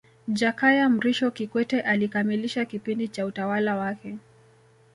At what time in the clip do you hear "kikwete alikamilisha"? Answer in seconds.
1.31-2.65